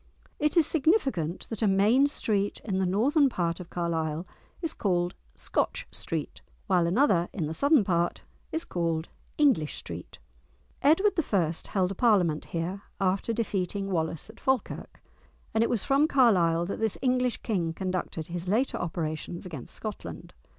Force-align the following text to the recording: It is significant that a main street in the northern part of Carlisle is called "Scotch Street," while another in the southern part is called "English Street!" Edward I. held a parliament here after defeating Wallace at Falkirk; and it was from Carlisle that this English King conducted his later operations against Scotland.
It 0.39 0.57
is 0.57 0.65
significant 0.65 1.47
that 1.51 1.61
a 1.61 1.67
main 1.67 2.07
street 2.07 2.59
in 2.63 2.79
the 2.79 2.87
northern 2.87 3.29
part 3.29 3.59
of 3.59 3.69
Carlisle 3.69 4.25
is 4.59 4.73
called 4.73 5.13
"Scotch 5.35 5.85
Street," 5.91 6.41
while 6.65 6.87
another 6.87 7.29
in 7.31 7.45
the 7.45 7.53
southern 7.53 7.83
part 7.83 8.23
is 8.51 8.65
called 8.65 9.09
"English 9.37 9.75
Street!" 9.75 10.17
Edward 10.81 11.13
I. 11.31 11.51
held 11.69 11.91
a 11.91 11.95
parliament 11.95 12.45
here 12.45 12.81
after 12.99 13.31
defeating 13.31 13.91
Wallace 13.91 14.27
at 14.27 14.39
Falkirk; 14.39 15.03
and 15.53 15.63
it 15.63 15.69
was 15.69 15.83
from 15.83 16.07
Carlisle 16.07 16.65
that 16.65 16.79
this 16.79 16.97
English 17.03 17.43
King 17.43 17.71
conducted 17.71 18.25
his 18.25 18.47
later 18.47 18.77
operations 18.79 19.45
against 19.45 19.75
Scotland. 19.75 20.33